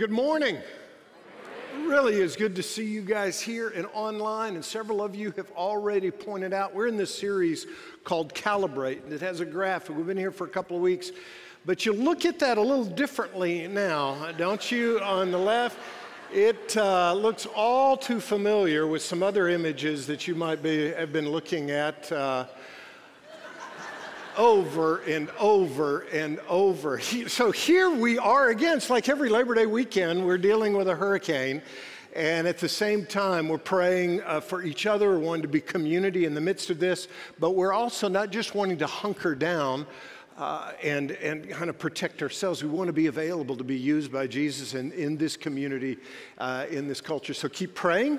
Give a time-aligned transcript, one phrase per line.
[0.00, 0.54] Good morning.
[0.56, 5.30] It really is good to see you guys here and online, and several of you
[5.32, 7.66] have already pointed out we're in this series
[8.02, 9.90] called Calibrate, and it has a graph.
[9.90, 11.12] We've been here for a couple of weeks,
[11.66, 15.00] but you look at that a little differently now, don't you?
[15.00, 15.78] On the left,
[16.32, 21.12] it uh, looks all too familiar with some other images that you might be, have
[21.12, 22.10] been looking at.
[22.10, 22.46] Uh,
[24.36, 27.00] over and over and over.
[27.00, 28.76] So here we are again.
[28.76, 31.62] It's like every Labor Day weekend, we're dealing with a hurricane.
[32.14, 35.10] And at the same time, we're praying uh, for each other.
[35.10, 37.06] We're wanting to be community in the midst of this,
[37.38, 39.86] but we're also not just wanting to hunker down
[40.36, 42.64] uh, and, and kind of protect ourselves.
[42.64, 45.98] We want to be available to be used by Jesus in, in this community,
[46.38, 47.34] uh, in this culture.
[47.34, 48.18] So keep praying.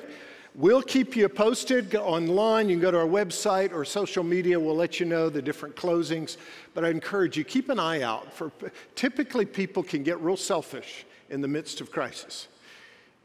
[0.55, 2.67] We'll keep you posted online.
[2.67, 4.59] You can go to our website or social media.
[4.59, 6.35] We'll let you know the different closings.
[6.73, 8.51] But I encourage you, keep an eye out for
[8.93, 12.49] typically people can get real selfish in the midst of crisis.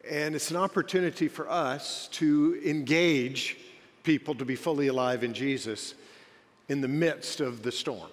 [0.08, 3.56] And it's an opportunity for us to engage
[4.05, 5.94] people to be fully alive in Jesus
[6.68, 8.08] in the midst of the storm.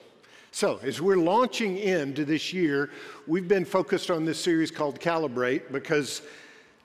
[0.50, 2.90] So, as we're launching into this year,
[3.28, 6.24] we've been focused on this series called Calibrate because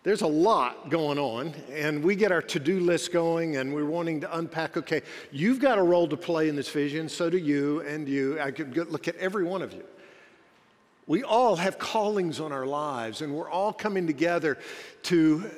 [0.04, 3.84] there's a lot going on, and we get our to do list going, and we're
[3.84, 7.36] wanting to unpack okay, you've got a role to play in this vision, so do
[7.36, 8.40] you, and you.
[8.40, 9.84] I could look at every one of you.
[11.06, 14.58] We all have callings on our lives, and we're all coming together
[15.04, 15.50] to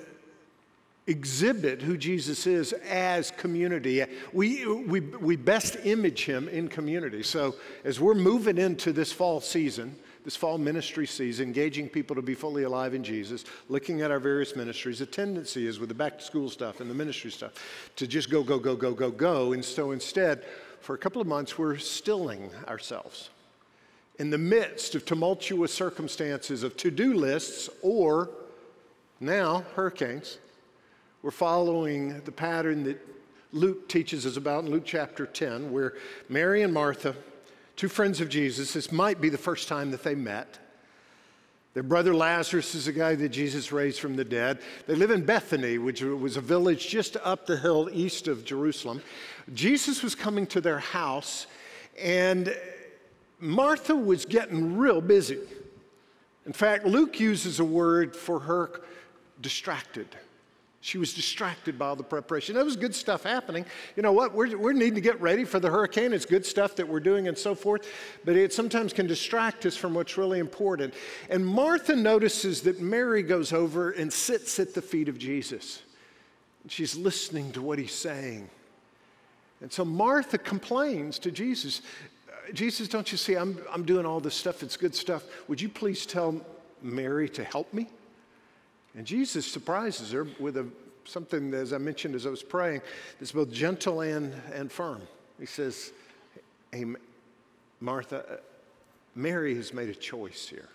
[1.06, 4.04] exhibit who Jesus is as community.
[4.32, 7.22] We, we, we best image him in community.
[7.24, 12.22] So, as we're moving into this fall season, this fall ministry season, engaging people to
[12.22, 14.98] be fully alive in Jesus, looking at our various ministries.
[14.98, 17.52] The tendency is with the back to school stuff and the ministry stuff
[17.96, 19.52] to just go, go, go, go, go, go.
[19.52, 20.44] And so instead,
[20.80, 23.30] for a couple of months, we're stilling ourselves
[24.18, 28.28] in the midst of tumultuous circumstances of to do lists or
[29.18, 30.38] now hurricanes.
[31.22, 32.98] We're following the pattern that
[33.52, 35.94] Luke teaches us about in Luke chapter 10, where
[36.28, 37.16] Mary and Martha
[37.80, 38.74] two friends of Jesus.
[38.74, 40.58] This might be the first time that they met.
[41.72, 44.58] Their brother Lazarus is a guy that Jesus raised from the dead.
[44.86, 49.00] They live in Bethany, which was a village just up the hill east of Jerusalem.
[49.54, 51.46] Jesus was coming to their house,
[51.98, 52.54] and
[53.38, 55.38] Martha was getting real busy.
[56.44, 58.82] In fact, Luke uses a word for her
[59.40, 60.08] distracted.
[60.82, 62.54] She was distracted by all the preparation.
[62.54, 63.66] There was good stuff happening.
[63.96, 64.34] You know what?
[64.34, 66.14] We're, we're needing to get ready for the hurricane.
[66.14, 67.86] It's good stuff that we're doing and so forth,
[68.24, 70.94] but it sometimes can distract us from what's really important.
[71.28, 75.82] And Martha notices that Mary goes over and sits at the feet of Jesus.
[76.68, 78.48] She's listening to what he's saying.
[79.60, 81.82] And so Martha complains to Jesus
[82.28, 84.62] uh, Jesus, don't you see, I'm, I'm doing all this stuff.
[84.62, 85.24] It's good stuff.
[85.48, 86.40] Would you please tell
[86.82, 87.88] Mary to help me?
[88.96, 90.66] And Jesus surprises her with a,
[91.04, 92.82] something, as I mentioned as I was praying,
[93.18, 95.02] that's both gentle and, and firm.
[95.38, 95.92] He says,
[96.72, 96.84] Hey,
[97.80, 98.36] Martha, uh,
[99.14, 100.68] Mary has made a choice here.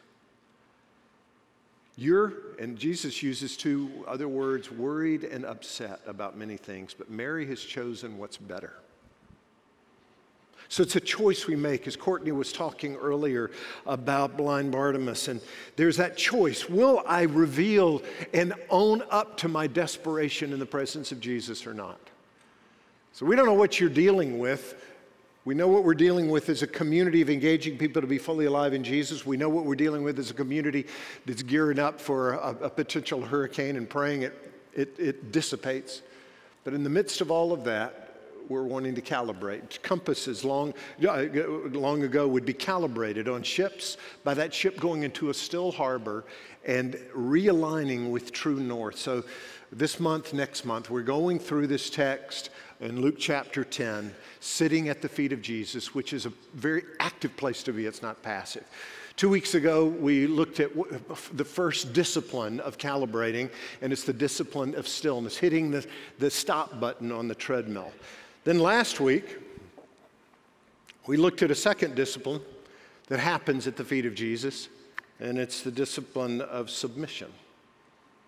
[1.98, 7.46] You're, and Jesus uses two other words, worried and upset about many things, but Mary
[7.48, 8.74] has chosen what's better.
[10.70, 13.52] So it's a choice we make, as Courtney was talking earlier
[13.86, 15.28] about blind Bartimaeus.
[15.28, 15.42] And
[15.76, 16.68] there's that choice.
[16.70, 18.02] Will I reveal
[18.34, 22.00] and own up to my desperation in the presence of Jesus or not?
[23.14, 24.76] So we don't know what you're dealing with.
[25.46, 28.46] We know what we're dealing with is a community of engaging people to be fully
[28.46, 29.28] alive in Jesus.
[29.28, 30.88] We know what we're dealing with is a community
[31.28, 36.02] that's gearing up for a, a potential hurricane and praying it, it, it dissipates.
[36.64, 38.05] But in the midst of all of that,
[38.50, 39.82] we're wanting to calibrate.
[39.82, 45.34] Compasses long, long ago would be calibrated on ships by that ship going into a
[45.34, 46.26] still harbor
[46.66, 48.98] and realigning with true north.
[48.98, 49.24] So
[49.72, 52.50] this month, next month, we're going through this text
[52.80, 57.36] in Luke chapter 10, sitting at the feet of Jesus, which is a very active
[57.38, 57.86] place to be.
[57.86, 58.66] It's not passive.
[59.16, 60.72] Two weeks ago, we looked at
[61.38, 63.50] the first discipline of calibrating,
[63.82, 65.86] and it's the discipline of stillness, hitting the,
[66.20, 67.94] the stop button on the treadmill.
[68.46, 69.40] Then last week,
[71.08, 72.42] we looked at a second discipline
[73.08, 74.70] that happens at the feet of Jesus,
[75.20, 77.32] and it's the discipline of submission.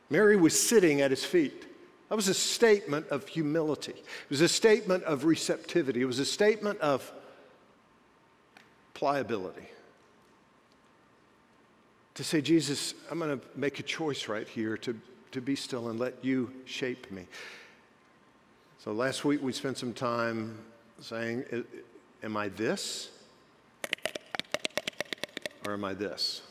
[0.09, 1.65] Mary was sitting at his feet.
[2.09, 3.91] That was a statement of humility.
[3.91, 6.01] It was a statement of receptivity.
[6.01, 7.11] It was a statement of
[8.95, 9.67] pliability.
[12.15, 14.99] To say, Jesus, I'm going to make a choice right here to,
[15.33, 17.27] to be still and let you shape me.
[18.79, 20.55] So last week we spent some time
[21.01, 21.45] saying,
[22.21, 23.09] Am I this?
[25.65, 26.43] Or am I this?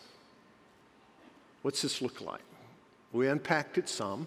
[1.63, 2.43] What's this look like?
[3.13, 4.27] We unpacked it some.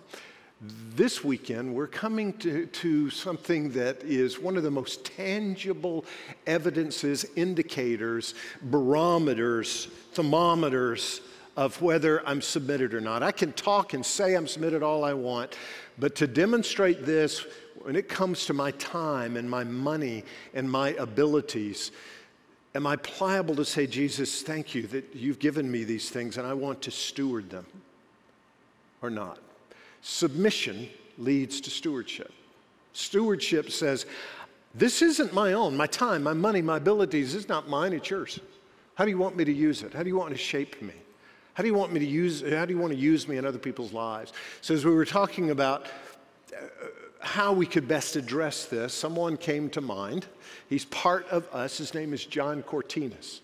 [0.61, 6.05] This weekend, we're coming to, to something that is one of the most tangible
[6.47, 11.21] evidences, indicators, barometers, thermometers
[11.59, 13.21] of whether I'm submitted or not.
[13.21, 15.57] I can talk and say I'm submitted all I want,
[15.97, 17.45] but to demonstrate this,
[17.81, 20.23] when it comes to my time and my money
[20.53, 21.91] and my abilities,
[22.75, 26.45] am I pliable to say, Jesus, thank you that you've given me these things and
[26.45, 27.65] I want to steward them
[29.01, 29.39] or not?
[30.01, 32.31] Submission leads to stewardship.
[32.93, 34.05] Stewardship says,
[34.75, 35.75] This isn't my own.
[35.75, 38.39] My time, my money, my abilities is not mine, it's yours.
[38.95, 39.93] How do you want me to use it?
[39.93, 40.93] How do you want to shape me?
[41.53, 43.45] How do you want me to use how do you want to use me in
[43.45, 44.33] other people's lives?
[44.61, 45.87] So as we were talking about
[47.19, 50.25] how we could best address this, someone came to mind.
[50.69, 51.77] He's part of us.
[51.77, 53.41] His name is John Cortines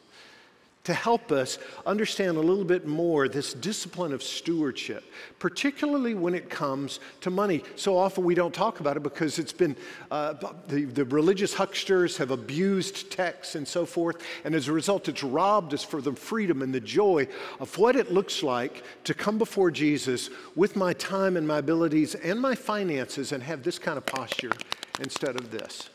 [0.85, 5.03] to help us understand a little bit more this discipline of stewardship,
[5.39, 7.63] particularly when it comes to money.
[7.75, 9.75] So often we don't talk about it because it's been,
[10.09, 10.35] uh,
[10.67, 15.23] the, the religious hucksters have abused texts and so forth, and as a result, it's
[15.23, 17.27] robbed us for the freedom and the joy
[17.59, 22.15] of what it looks like to come before Jesus with my time and my abilities
[22.15, 24.51] and my finances and have this kind of posture
[24.99, 25.89] instead of this.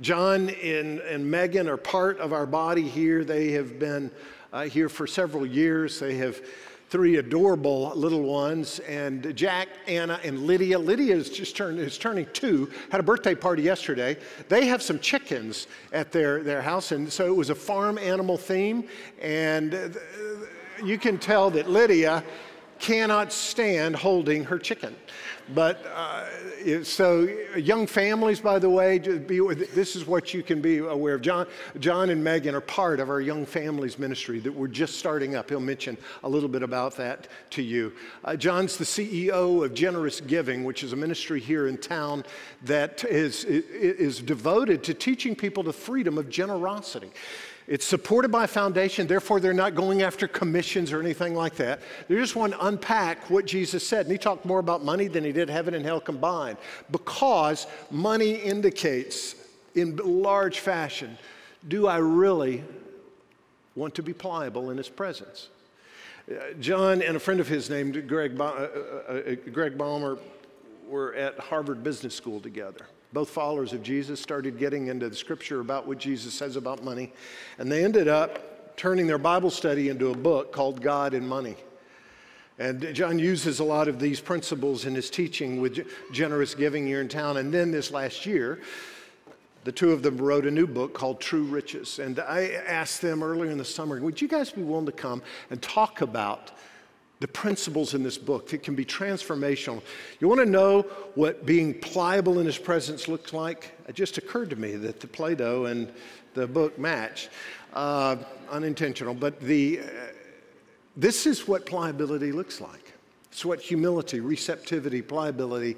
[0.00, 3.24] John and, and Megan are part of our body here.
[3.24, 4.12] They have been
[4.52, 5.98] uh, here for several years.
[5.98, 6.40] They have
[6.88, 10.78] three adorable little ones, and Jack, Anna, and Lydia.
[10.78, 12.70] Lydia is just turned is turning two.
[12.90, 14.16] Had a birthday party yesterday.
[14.48, 18.38] They have some chickens at their their house, and so it was a farm animal
[18.38, 18.84] theme.
[19.20, 19.88] And uh,
[20.82, 22.22] you can tell that Lydia
[22.78, 24.94] cannot stand holding her chicken.
[25.54, 27.22] But uh, so,
[27.56, 31.22] young families, by the way, be, this is what you can be aware of.
[31.22, 31.46] John,
[31.80, 35.48] John and Megan are part of our young families ministry that we're just starting up.
[35.48, 37.94] He'll mention a little bit about that to you.
[38.24, 42.24] Uh, John's the CEO of Generous Giving, which is a ministry here in town
[42.64, 47.10] that is, is devoted to teaching people the freedom of generosity.
[47.68, 51.80] It's supported by a foundation, therefore, they're not going after commissions or anything like that.
[52.08, 54.06] They just want to unpack what Jesus said.
[54.06, 56.56] And he talked more about money than he did heaven and hell combined
[56.90, 59.34] because money indicates
[59.74, 61.18] in large fashion
[61.66, 62.64] do I really
[63.74, 65.48] want to be pliable in his presence?
[66.30, 70.18] Uh, John and a friend of his named Greg, ba- uh, uh, uh Greg Baumer
[70.88, 75.60] were at Harvard Business School together both followers of Jesus, started getting into the scripture
[75.60, 77.12] about what Jesus says about money.
[77.58, 81.56] And they ended up turning their Bible study into a book called God and Money.
[82.58, 87.00] And John uses a lot of these principles in his teaching with generous giving here
[87.00, 87.36] in town.
[87.36, 88.60] And then this last year,
[89.64, 91.98] the two of them wrote a new book called True Riches.
[91.98, 95.22] And I asked them earlier in the summer, would you guys be willing to come
[95.50, 96.52] and talk about
[97.20, 99.82] the principles in this book that can be transformational.
[100.20, 100.82] You want to know
[101.14, 103.72] what being pliable in his presence looks like?
[103.88, 105.92] It just occurred to me that the Play Doh and
[106.34, 107.28] the book match.
[107.74, 108.16] Uh,
[108.50, 109.84] unintentional, but the, uh,
[110.96, 112.94] this is what pliability looks like.
[113.30, 115.76] It's what humility, receptivity, pliability,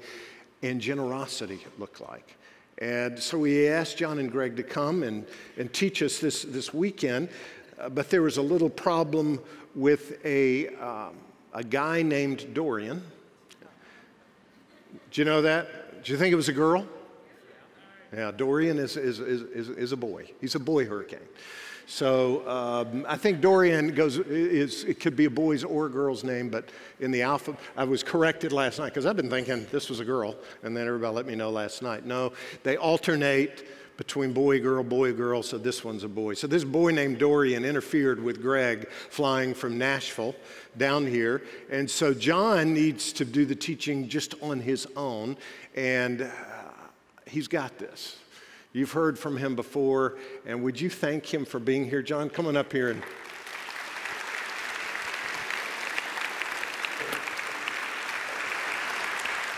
[0.63, 2.37] and generosity look like.
[2.77, 5.25] And so we asked John and Greg to come and,
[5.57, 7.29] and teach us this, this weekend,
[7.77, 9.39] uh, but there was a little problem
[9.75, 10.69] with a.
[10.75, 11.15] Um,
[11.53, 13.03] a guy named Dorian.
[15.11, 16.03] Do you know that?
[16.03, 16.87] Do you think it was a girl?
[18.13, 20.29] Yeah, Dorian is, is, is, is, is a boy.
[20.41, 21.19] He's a boy hurricane.
[21.85, 26.23] So um, I think Dorian goes is it could be a boy's or a girl's
[26.23, 29.89] name, but in the alpha, I was corrected last night because I've been thinking this
[29.89, 32.05] was a girl, and then everybody let me know last night.
[32.05, 32.31] No,
[32.63, 33.67] they alternate
[34.01, 36.33] between boy, girl, boy, girl, so this one's a boy.
[36.33, 40.33] So this boy named Dorian interfered with Greg flying from Nashville
[40.75, 41.43] down here.
[41.69, 45.37] And so John needs to do the teaching just on his own,
[45.75, 46.27] and uh,
[47.27, 48.17] he's got this.
[48.73, 50.17] You've heard from him before,
[50.47, 52.01] and would you thank him for being here?
[52.01, 53.03] John, come on up here and.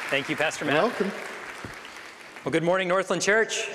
[0.10, 0.84] Thank you, Pastor Matt.
[0.84, 1.12] Welcome.
[2.44, 3.70] Well, good morning, Northland Church.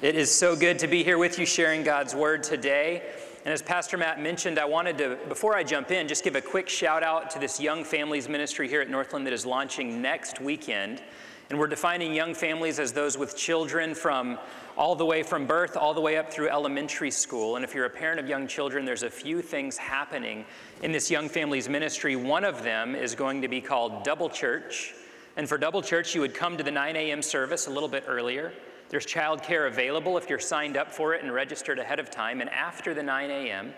[0.00, 3.02] It is so good to be here with you sharing God's word today.
[3.44, 6.40] And as Pastor Matt mentioned, I wanted to, before I jump in, just give a
[6.40, 10.40] quick shout out to this Young Families Ministry here at Northland that is launching next
[10.40, 11.02] weekend.
[11.50, 14.38] And we're defining young families as those with children from
[14.76, 17.56] all the way from birth all the way up through elementary school.
[17.56, 20.44] And if you're a parent of young children, there's a few things happening
[20.80, 22.14] in this Young Families Ministry.
[22.14, 24.94] One of them is going to be called Double Church.
[25.36, 27.20] And for Double Church, you would come to the 9 a.m.
[27.20, 28.52] service a little bit earlier.
[28.88, 32.40] There's childcare available if you're signed up for it and registered ahead of time.
[32.40, 33.74] And after the 9 a.m.,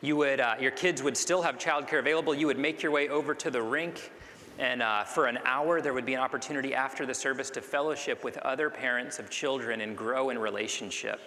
[0.00, 2.34] you would, uh, your kids would still have childcare available.
[2.34, 4.10] You would make your way over to the rink,
[4.58, 8.22] and uh, for an hour, there would be an opportunity after the service to fellowship
[8.22, 11.20] with other parents of children and grow in relationship.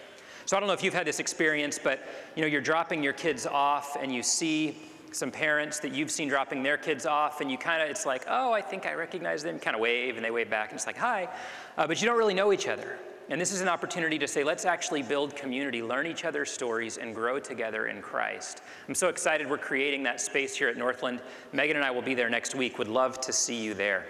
[0.45, 3.13] So I don't know if you've had this experience, but you know, you're dropping your
[3.13, 4.77] kids off and you see
[5.11, 8.25] some parents that you've seen dropping their kids off, and you kind of, it's like,
[8.27, 10.87] oh, I think I recognize them, kind of wave, and they wave back, and it's
[10.87, 11.29] like, hi.
[11.77, 12.97] Uh, but you don't really know each other.
[13.29, 16.97] And this is an opportunity to say, let's actually build community, learn each other's stories,
[16.97, 18.61] and grow together in Christ.
[18.87, 21.21] I'm so excited we're creating that space here at Northland.
[21.51, 22.77] Megan and I will be there next week.
[22.77, 24.05] Would love to see you there.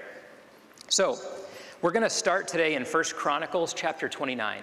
[0.89, 1.18] So,
[1.82, 4.62] we're going to start today in 1 Chronicles chapter 29.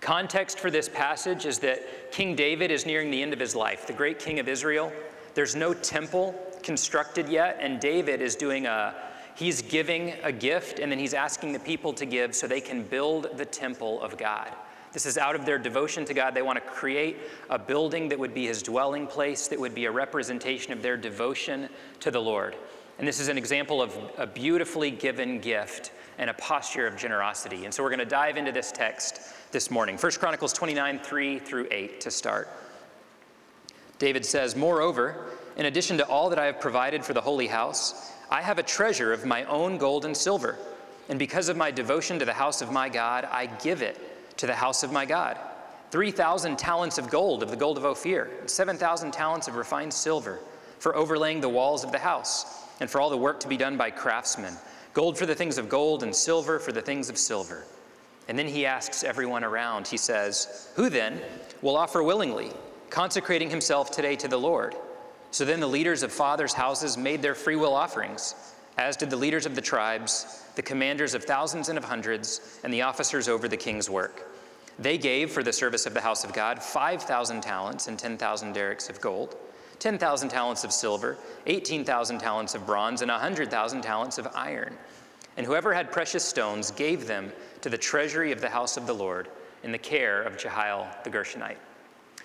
[0.00, 3.86] Context for this passage is that King David is nearing the end of his life,
[3.86, 4.92] the great king of Israel.
[5.34, 8.94] There's no temple constructed yet, and David is doing a
[9.34, 12.82] he's giving a gift and then he's asking the people to give so they can
[12.82, 14.52] build the temple of God.
[14.92, 16.34] This is out of their devotion to God.
[16.34, 17.18] They want to create
[17.50, 20.96] a building that would be his dwelling place, that would be a representation of their
[20.96, 22.54] devotion to the Lord.
[22.98, 27.64] And this is an example of a beautifully given gift and a posture of generosity.
[27.64, 29.98] And so we're going to dive into this text this morning.
[29.98, 32.48] 1 Chronicles 29, 3 through 8 to start.
[33.98, 38.12] David says, Moreover, in addition to all that I have provided for the holy house,
[38.30, 40.58] I have a treasure of my own gold and silver,
[41.08, 44.46] and because of my devotion to the house of my God, I give it to
[44.46, 45.38] the house of my God.
[45.90, 50.40] 3,000 talents of gold of the gold of Ophir, and 7,000 talents of refined silver
[50.80, 53.76] for overlaying the walls of the house, and for all the work to be done
[53.76, 54.54] by craftsmen.
[54.92, 57.64] Gold for the things of gold, and silver for the things of silver.
[58.26, 61.20] And then he asks everyone around, he says, Who then
[61.62, 62.50] will offer willingly,
[62.94, 64.76] consecrating himself today to the Lord?
[65.32, 68.36] So then the leaders of fathers' houses made their free will offerings,
[68.78, 72.72] as did the leaders of the tribes, the commanders of thousands and of hundreds, and
[72.72, 74.22] the officers over the king's work.
[74.78, 78.88] They gave for the service of the house of God 5,000 talents and 10,000 darics
[78.88, 79.34] of gold,
[79.80, 84.78] 10,000 talents of silver, 18,000 talents of bronze, and 100,000 talents of iron.
[85.36, 88.94] And whoever had precious stones gave them to the treasury of the house of the
[88.94, 89.26] Lord
[89.64, 91.56] in the care of Jehiel the Gershonite.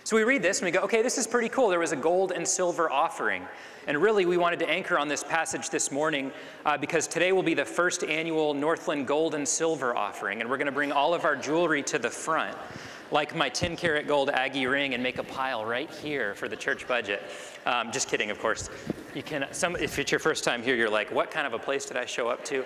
[0.09, 1.69] So we read this and we go, okay, this is pretty cool.
[1.69, 3.47] There was a gold and silver offering.
[3.85, 6.31] And really, we wanted to anchor on this passage this morning
[6.65, 10.41] uh, because today will be the first annual Northland Gold and Silver offering.
[10.41, 12.57] And we're going to bring all of our jewelry to the front,
[13.11, 16.55] like my 10 karat gold Aggie ring, and make a pile right here for the
[16.55, 17.21] church budget.
[17.67, 18.67] Um, just kidding, of course.
[19.13, 21.59] You can, some, if it's your first time here, you're like, what kind of a
[21.59, 22.65] place did I show up to?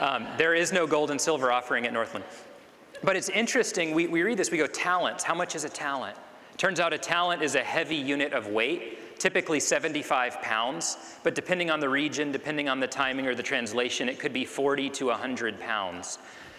[0.00, 2.24] Um, there is no gold and silver offering at Northland.
[3.04, 5.22] But it's interesting, we, we read this, we go, talents.
[5.22, 6.16] How much is a talent?
[6.60, 11.70] Turns out a talent is a heavy unit of weight, typically 75 pounds, but depending
[11.70, 15.06] on the region, depending on the timing or the translation, it could be 40 to
[15.06, 16.18] 100 pounds.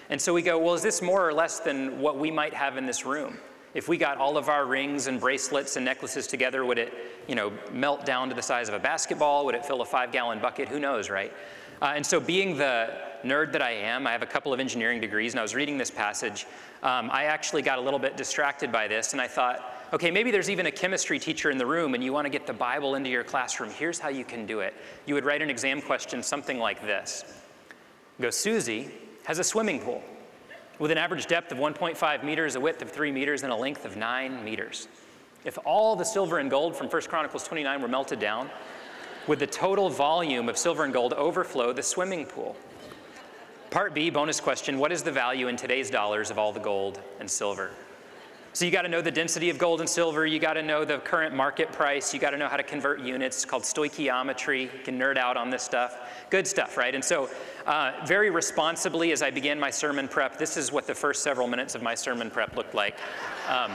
[0.10, 2.77] And so we go, well, is this more or less than what we might have
[2.77, 3.38] in this room?
[3.75, 6.91] If we got all of our rings and bracelets and necklaces together, would it,
[7.27, 9.46] you know, melt down to the size of a basketball?
[9.46, 10.67] Would it fill a five-gallon bucket?
[10.67, 11.31] Who knows, right?
[11.79, 12.91] Uh, and so, being the
[13.24, 15.78] nerd that I am, I have a couple of engineering degrees, and I was reading
[15.78, 16.46] this passage.
[16.84, 20.32] Um, I actually got a little bit distracted by this, and I thought, Okay, maybe
[20.32, 22.96] there's even a chemistry teacher in the room and you want to get the Bible
[22.96, 23.70] into your classroom.
[23.72, 24.74] Here's how you can do it.
[25.06, 27.25] You would write an exam question something like this
[28.22, 28.90] Go, Susie
[29.25, 30.01] has a swimming pool
[30.80, 33.84] with an average depth of 1.5 meters, a width of 3 meters, and a length
[33.84, 34.88] of 9 meters.
[35.44, 38.50] If all the silver and gold from 1 Chronicles 29 were melted down,
[39.28, 42.56] would the total volume of silver and gold overflow the swimming pool?
[43.72, 47.00] Part B, bonus question What is the value in today's dollars of all the gold
[47.22, 47.72] and silver?
[48.51, 50.25] So you got to know the density of gold and silver.
[50.25, 52.13] You got to know the current market price.
[52.13, 53.38] You got to know how to convert units.
[53.38, 54.63] It's called stoichiometry.
[54.63, 56.10] You can nerd out on this stuff.
[56.30, 56.94] Good stuff, right?
[56.94, 57.30] And so,
[57.66, 61.48] uh, very responsibly, as I began my sermon prep, this is what the first several
[61.48, 62.98] minutes of my sermon prep looked like,
[63.48, 63.72] um,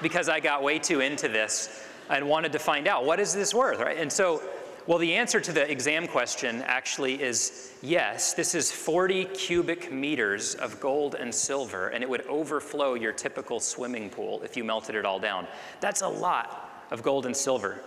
[0.00, 3.52] because I got way too into this and wanted to find out what is this
[3.52, 3.96] worth, right?
[3.96, 4.40] And so
[4.86, 10.54] well, the answer to the exam question actually is yes, this is 40 cubic meters
[10.54, 14.94] of gold and silver, and it would overflow your typical swimming pool if you melted
[14.94, 15.46] it all down.
[15.80, 17.80] That's a lot of gold and silver.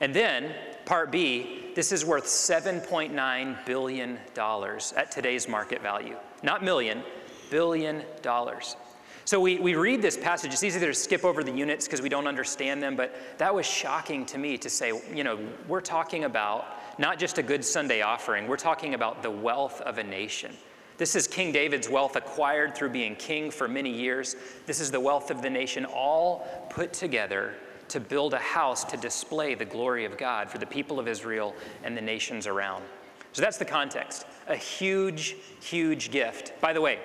[0.00, 0.54] And then,
[0.86, 6.16] part B, this is worth $7.9 billion at today's market value.
[6.42, 7.02] Not million,
[7.50, 8.76] billion dollars.
[9.24, 10.52] So we, we read this passage.
[10.52, 13.66] It's easy to skip over the units because we don't understand them, but that was
[13.66, 15.38] shocking to me to say, you know,
[15.68, 16.66] we're talking about
[16.98, 20.52] not just a good Sunday offering, we're talking about the wealth of a nation.
[20.98, 24.36] This is King David's wealth acquired through being king for many years.
[24.66, 27.54] This is the wealth of the nation, all put together
[27.88, 31.54] to build a house to display the glory of God for the people of Israel
[31.82, 32.84] and the nations around.
[33.32, 34.26] So that's the context.
[34.48, 36.52] A huge, huge gift.
[36.60, 36.98] By the way,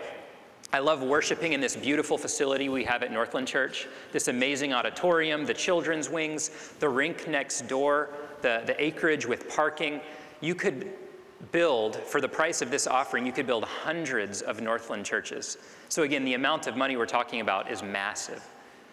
[0.73, 5.45] I love worshiping in this beautiful facility we have at Northland Church, this amazing auditorium,
[5.45, 8.09] the children's wings, the rink next door,
[8.41, 10.01] the, the acreage with parking.
[10.41, 10.91] You could
[11.53, 15.57] build, for the price of this offering, you could build hundreds of Northland churches.
[15.87, 18.43] So, again, the amount of money we're talking about is massive.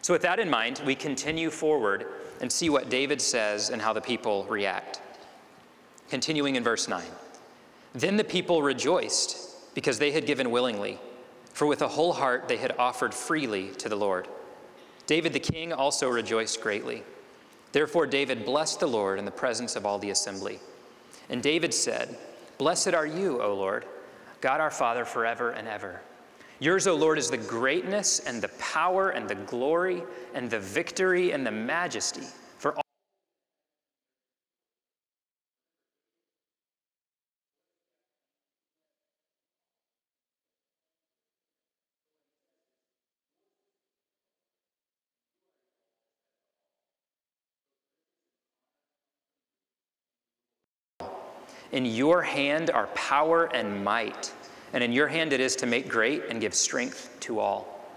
[0.00, 2.06] So, with that in mind, we continue forward
[2.40, 5.00] and see what David says and how the people react.
[6.08, 7.02] Continuing in verse 9
[7.94, 11.00] Then the people rejoiced because they had given willingly
[11.54, 14.28] for with a whole heart they had offered freely to the Lord.
[15.06, 17.02] David the king also rejoiced greatly.
[17.72, 20.58] Therefore, David blessed the Lord in the presence of all the assembly.
[21.28, 22.18] And David said,
[22.58, 23.84] Blessed are you, O Lord,
[24.40, 26.00] God our Father, forever and ever.
[26.58, 30.02] Yours, O Lord, is the greatness and the power and the glory
[30.34, 32.26] and the victory and the majesty.
[51.74, 54.32] In your hand are power and might,
[54.72, 57.90] and in your hand it is to make great and give strength to all.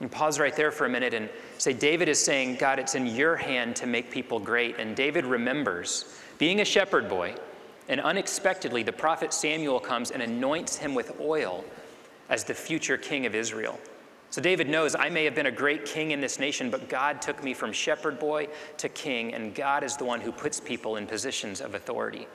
[0.00, 3.06] And pause right there for a minute and say, David is saying, God, it's in
[3.06, 4.78] your hand to make people great.
[4.78, 7.34] And David remembers being a shepherd boy,
[7.90, 11.62] and unexpectedly the prophet Samuel comes and anoints him with oil
[12.30, 13.78] as the future king of Israel.
[14.30, 17.20] So David knows I may have been a great king in this nation, but God
[17.20, 18.48] took me from shepherd boy
[18.78, 22.26] to king, and God is the one who puts people in positions of authority.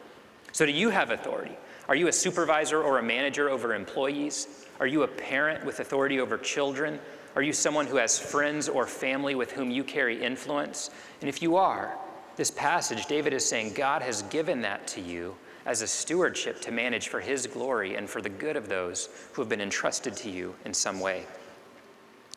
[0.55, 1.57] So, do you have authority?
[1.89, 4.65] Are you a supervisor or a manager over employees?
[4.79, 6.97] Are you a parent with authority over children?
[7.35, 10.91] Are you someone who has friends or family with whom you carry influence?
[11.19, 11.97] And if you are,
[12.37, 16.71] this passage, David is saying God has given that to you as a stewardship to
[16.71, 20.29] manage for his glory and for the good of those who have been entrusted to
[20.29, 21.25] you in some way.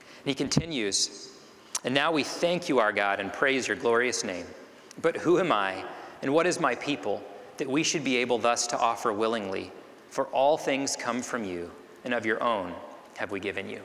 [0.01, 1.39] And he continues,
[1.85, 4.47] and now we thank you, our God, and praise your glorious name.
[5.03, 5.85] But who am I,
[6.21, 7.23] and what is my people?
[7.59, 9.71] That we should be able thus to offer willingly,
[10.11, 11.71] for all things come from you,
[12.05, 12.75] and of your own
[13.17, 13.81] have we given you.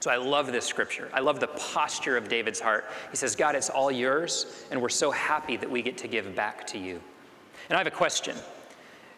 [0.00, 1.10] So I love this scripture.
[1.12, 2.86] I love the posture of David's heart.
[3.10, 6.34] He says, God, it's all yours, and we're so happy that we get to give
[6.34, 7.00] back to you.
[7.68, 8.36] And I have a question.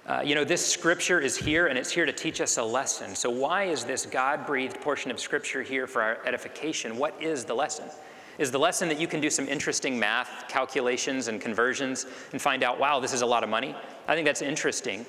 [0.05, 3.15] Uh, you know, this scripture is here, and it's here to teach us a lesson.
[3.15, 6.97] So, why is this God breathed portion of scripture here for our edification?
[6.97, 7.89] What is the lesson?
[8.43, 12.65] Is the lesson that you can do some interesting math calculations and conversions and find
[12.65, 13.75] out, wow, this is a lot of money.
[14.09, 15.07] I think that's interesting.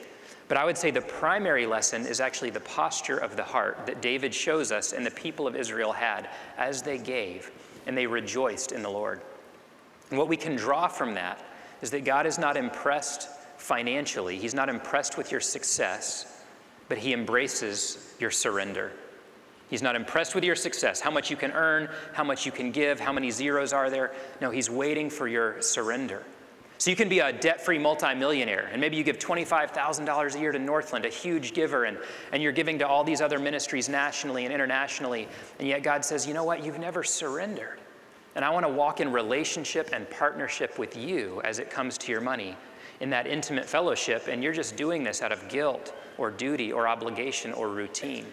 [0.48, 4.04] But I would say the primary lesson is actually the posture of the heart that
[4.04, 7.52] David shows us and the people of Israel had as they gave
[7.88, 9.20] and they rejoiced in the Lord.
[10.12, 11.44] And what we can draw from that
[11.82, 16.44] is that God is not impressed financially, He's not impressed with your success,
[16.88, 18.92] but He embraces your surrender.
[19.70, 22.72] He's not impressed with your success, how much you can earn, how much you can
[22.72, 24.14] give, how many zeros are there.
[24.40, 26.24] No, he's waiting for your surrender.
[26.78, 30.52] So you can be a debt free multimillionaire, and maybe you give $25,000 a year
[30.52, 31.98] to Northland, a huge giver, and,
[32.34, 36.28] and you're giving to all these other ministries nationally and internationally, and yet God says,
[36.28, 37.80] you know what, you've never surrendered.
[38.36, 42.12] And I want to walk in relationship and partnership with you as it comes to
[42.12, 42.58] your money
[43.00, 46.88] in that intimate fellowship, and you're just doing this out of guilt or duty or
[46.88, 48.26] obligation or routine.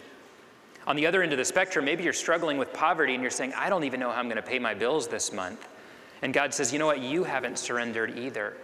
[0.87, 3.53] On the other end of the spectrum, maybe you're struggling with poverty and you're saying,
[3.55, 5.67] I don't even know how I'm going to pay my bills this month.
[6.21, 6.99] And God says, You know what?
[6.99, 8.57] You haven't surrendered either.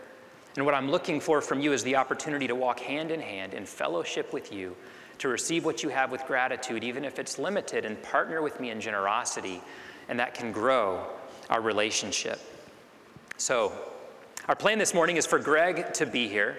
[0.56, 3.54] And what I'm looking for from you is the opportunity to walk hand in hand
[3.54, 4.76] in fellowship with you,
[5.20, 8.72] to receive what you have with gratitude, even if it's limited, and partner with me
[8.72, 9.62] in generosity.
[10.10, 11.06] And that can grow
[11.50, 12.40] our relationship.
[13.38, 13.72] So,
[14.48, 16.58] our plan this morning is for Greg to be here.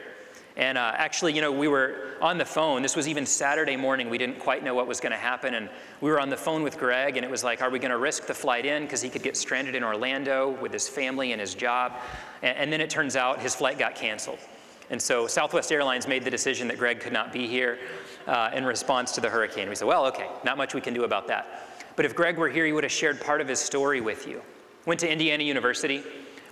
[0.59, 2.83] And uh, actually, you know, we were on the phone.
[2.83, 4.11] This was even Saturday morning.
[4.11, 5.55] We didn't quite know what was going to happen.
[5.55, 7.92] And we were on the phone with Greg, and it was like, are we going
[7.92, 8.83] to risk the flight in?
[8.83, 11.92] Because he could get stranded in Orlando with his family and his job.
[12.42, 14.40] And, and then it turns out his flight got canceled.
[14.90, 17.79] And so Southwest Airlines made the decision that Greg could not be here
[18.27, 19.68] uh, in response to the hurricane.
[19.68, 21.68] We said, well, okay, not much we can do about that.
[21.94, 24.42] But if Greg were here, he would have shared part of his story with you.
[24.87, 26.03] Went to Indiana University,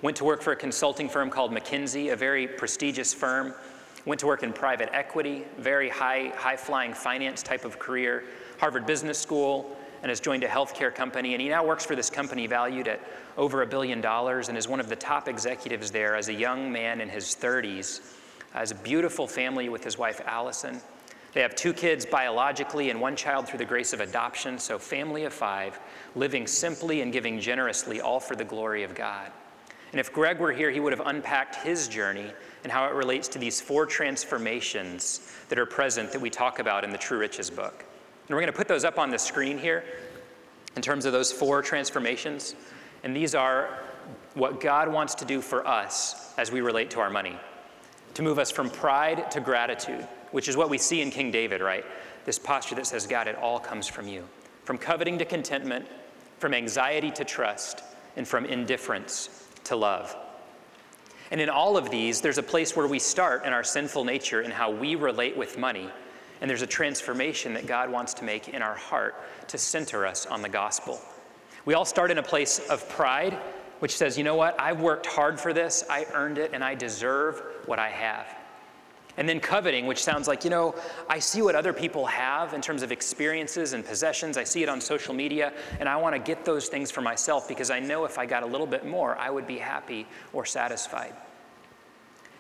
[0.03, 3.53] went to work for a consulting firm called McKinsey, a very prestigious firm
[4.07, 8.25] went to work in private equity, very high, high flying finance type of career,
[8.59, 11.35] Harvard Business School, and has joined a healthcare company.
[11.35, 13.01] And he now works for this company valued at
[13.37, 16.71] over a billion dollars and is one of the top executives there as a young
[16.71, 18.01] man in his 30s.
[18.55, 20.81] Uh, has a beautiful family with his wife, Allison.
[21.33, 25.25] They have two kids biologically and one child through the grace of adoption, so family
[25.25, 25.79] of five,
[26.15, 29.33] living simply and giving generously, all for the glory of God.
[29.91, 32.33] And if Greg were here, he would have unpacked his journey
[32.67, 36.83] and how it relates to these four transformations that are present that we talk about
[36.83, 37.85] in the True Riches book.
[38.27, 39.85] And we're going to put those up on the screen here
[40.75, 42.57] in terms of those four transformations.
[43.05, 43.85] And these are
[44.35, 47.39] what God wants to do for us as we relate to our money
[48.15, 50.03] to move us from pride to gratitude,
[50.33, 51.85] which is what we see in King David, right?
[52.25, 54.25] This posture that says, God, it all comes from you.
[54.65, 55.87] From coveting to contentment,
[56.41, 57.85] from anxiety to trust,
[58.17, 60.17] and from indifference to love.
[61.31, 64.41] And in all of these, there's a place where we start in our sinful nature
[64.41, 65.91] and how we relate with money.
[66.41, 69.15] And there's a transformation that God wants to make in our heart
[69.49, 71.01] to center us on the gospel.
[71.65, 73.33] We all start in a place of pride,
[73.81, 74.59] which says, you know what?
[74.61, 78.36] I've worked hard for this, I earned it, and I deserve what I have.
[79.17, 80.75] And then coveting, which sounds like, you know,
[81.09, 84.37] I see what other people have in terms of experiences and possessions.
[84.37, 87.49] I see it on social media, and I want to get those things for myself
[87.49, 90.45] because I know if I got a little bit more, I would be happy or
[90.45, 91.15] satisfied.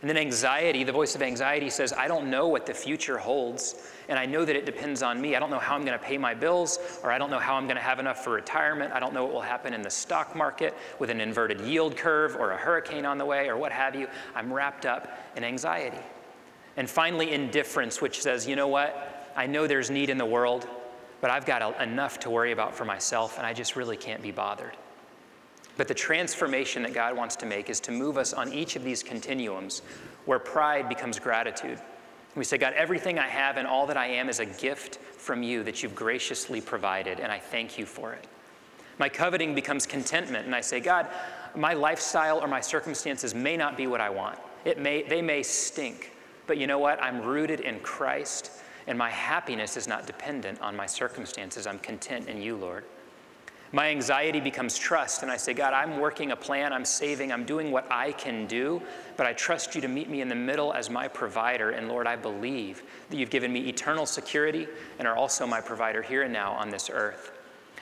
[0.02, 3.90] And then anxiety, the voice of anxiety says, I don't know what the future holds,
[4.10, 5.34] and I know that it depends on me.
[5.34, 7.54] I don't know how I'm going to pay my bills, or I don't know how
[7.54, 8.92] I'm going to have enough for retirement.
[8.92, 12.36] I don't know what will happen in the stock market with an inverted yield curve
[12.36, 14.06] or a hurricane on the way, or what have you.
[14.34, 16.04] I'm wrapped up in anxiety.
[16.76, 19.32] And finally, indifference, which says, you know what?
[19.36, 20.66] I know there's need in the world,
[21.20, 24.30] but I've got enough to worry about for myself, and I just really can't be
[24.30, 24.76] bothered.
[25.76, 28.84] But the transformation that God wants to make is to move us on each of
[28.84, 29.82] these continuums
[30.24, 31.78] where pride becomes gratitude.
[32.34, 35.42] We say, God, everything I have and all that I am is a gift from
[35.42, 38.26] you that you've graciously provided, and I thank you for it.
[38.98, 41.08] My coveting becomes contentment, and I say, God,
[41.54, 44.38] my lifestyle or my circumstances may not be what I want.
[44.64, 46.12] It may, they may stink,
[46.46, 47.02] but you know what?
[47.02, 48.50] I'm rooted in Christ,
[48.87, 51.66] and my happiness is not dependent on my circumstances.
[51.66, 52.85] I'm content in you, Lord.
[53.72, 57.44] My anxiety becomes trust, and I say, God, I'm working a plan, I'm saving, I'm
[57.44, 58.80] doing what I can do,
[59.16, 61.70] but I trust you to meet me in the middle as my provider.
[61.70, 66.00] And Lord, I believe that you've given me eternal security and are also my provider
[66.00, 67.32] here and now on this earth.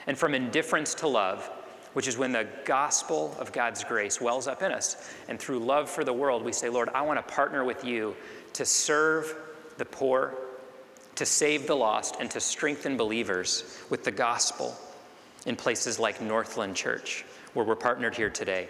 [0.07, 1.49] And from indifference to love,
[1.93, 5.13] which is when the gospel of God's grace wells up in us.
[5.29, 8.15] And through love for the world, we say, Lord, I want to partner with you
[8.55, 9.35] to serve
[9.77, 10.33] the poor,
[11.15, 14.75] to save the lost, and to strengthen believers with the gospel
[15.45, 18.67] in places like Northland Church, where we're partnered here today.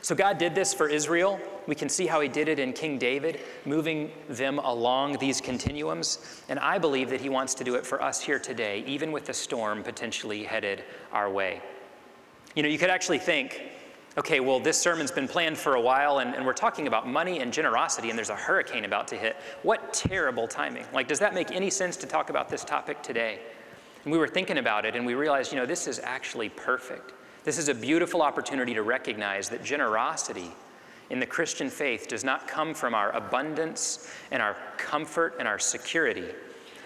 [0.00, 1.40] So God did this for Israel.
[1.66, 6.42] We can see how he did it in King David, moving them along these continuums.
[6.48, 9.26] And I believe that he wants to do it for us here today, even with
[9.26, 11.60] the storm potentially headed our way.
[12.54, 13.60] You know, you could actually think,
[14.16, 17.40] okay, well, this sermon's been planned for a while, and, and, we're talking about money
[17.40, 19.36] and generosity, and there's a hurricane about to hit.
[19.62, 20.86] What terrible timing.
[20.92, 23.38] Like, does that make any sense to talk about this topic today?
[24.04, 27.12] And we were thinking about it and we realized, you know, this is actually perfect.
[27.44, 30.50] This is a beautiful opportunity to recognize that generosity
[31.10, 35.58] in the Christian faith does not come from our abundance and our comfort and our
[35.58, 36.24] security.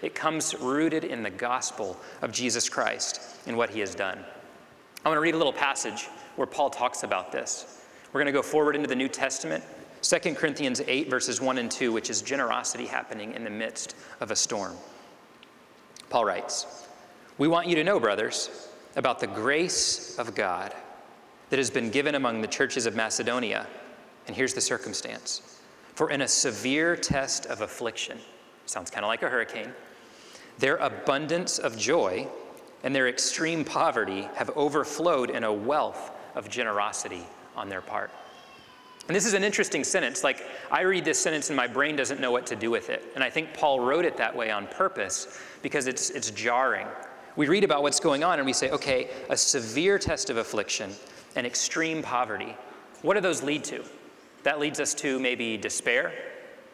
[0.02, 4.18] It comes rooted in the gospel of Jesus Christ and what he has done.
[5.04, 7.84] I want to read a little passage where Paul talks about this.
[8.12, 9.64] We're going to go forward into the New Testament,
[10.02, 14.30] 2 Corinthians 8, verses 1 and 2, which is generosity happening in the midst of
[14.30, 14.76] a storm.
[16.10, 16.86] Paul writes,
[17.38, 20.74] we want you to know, brothers, about the grace of God
[21.50, 23.66] that has been given among the churches of Macedonia.
[24.26, 25.60] And here's the circumstance
[25.94, 28.18] for in a severe test of affliction,
[28.66, 29.72] sounds kind of like a hurricane,
[30.58, 32.26] their abundance of joy
[32.82, 37.24] and their extreme poverty have overflowed in a wealth of generosity
[37.56, 38.10] on their part.
[39.08, 40.22] And this is an interesting sentence.
[40.22, 43.04] Like, I read this sentence and my brain doesn't know what to do with it.
[43.14, 46.86] And I think Paul wrote it that way on purpose because it's, it's jarring
[47.34, 50.90] we read about what's going on and we say, okay, a severe test of affliction
[51.34, 52.54] and extreme poverty.
[53.00, 53.84] What do those lead to?
[54.42, 56.12] That leads us to maybe despair,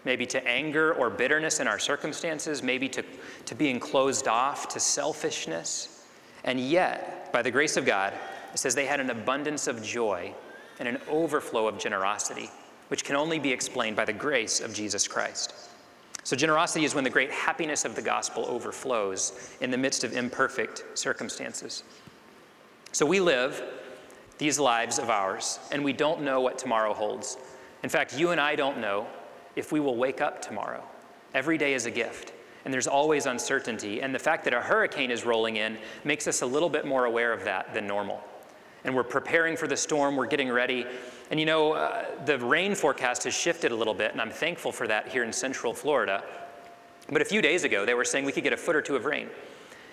[0.05, 3.05] maybe to anger or bitterness in our circumstances, maybe to,
[3.45, 6.07] to being closed off, to selfishness.
[6.45, 8.13] And yet, by the grace of God,
[8.53, 10.33] it says they had an abundance of joy
[10.79, 12.51] and an overflow of generosity,
[12.89, 15.55] which can only be explained by the grace of Jesus Christ.
[16.25, 20.15] So, generosity is when the great happiness of the gospel overflows in the midst of
[20.15, 21.85] imperfect circumstances.
[22.93, 23.63] So, we live
[24.37, 27.39] these lives of ours, and we don't know what tomorrow holds.
[27.83, 29.07] In fact, you and I don't know
[29.57, 30.85] if we will wake up tomorrow.
[31.35, 32.33] Every day is a gift,
[32.65, 34.03] and there's always uncertainty.
[34.03, 37.07] And the fact that a hurricane is rolling in makes us a little bit more
[37.07, 38.23] aware of that than normal.
[38.85, 40.87] And we're preparing for the storm, we're getting ready.
[41.31, 44.73] And you know, uh, the rain forecast has shifted a little bit, and I'm thankful
[44.73, 46.23] for that here in central Florida.
[47.11, 48.97] But a few days ago, they were saying we could get a foot or two
[48.97, 49.29] of rain.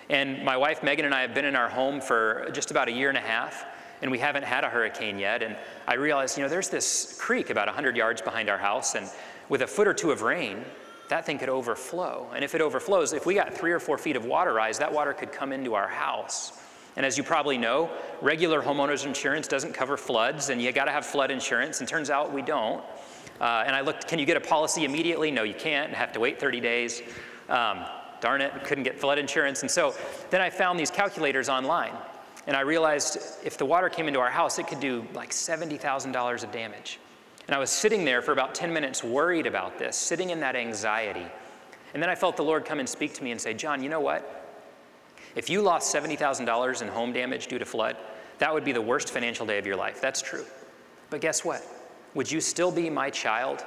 [0.09, 2.91] And my wife Megan and I have been in our home for just about a
[2.91, 3.65] year and a half,
[4.01, 5.41] and we haven't had a hurricane yet.
[5.41, 5.55] And
[5.87, 9.09] I realized, you know, there's this creek about 100 yards behind our house, and
[9.49, 10.63] with a foot or two of rain,
[11.09, 12.29] that thing could overflow.
[12.33, 14.91] And if it overflows, if we got three or four feet of water rise, that
[14.91, 16.53] water could come into our house.
[16.95, 17.89] And as you probably know,
[18.21, 21.79] regular homeowners insurance doesn't cover floods, and you got to have flood insurance.
[21.79, 22.83] And turns out we don't.
[23.41, 25.29] Uh, and I looked, can you get a policy immediately?
[25.29, 25.93] No, you can't.
[25.93, 27.01] Have to wait 30 days.
[27.49, 27.85] Um,
[28.21, 29.61] darn it, couldn't get flood insurance.
[29.61, 29.93] And so
[30.29, 31.93] then I found these calculators online.
[32.47, 36.43] And I realized if the water came into our house, it could do like $70,000
[36.43, 36.99] of damage.
[37.47, 40.55] And I was sitting there for about 10 minutes worried about this, sitting in that
[40.55, 41.25] anxiety.
[41.93, 43.89] And then I felt the Lord come and speak to me and say, John, you
[43.89, 44.44] know what?
[45.35, 47.97] If you lost $70,000 in home damage due to flood,
[48.39, 50.01] that would be the worst financial day of your life.
[50.01, 50.45] That's true.
[51.09, 51.63] But guess what?
[52.13, 53.65] Would you still be my child